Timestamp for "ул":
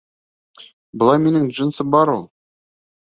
2.19-2.29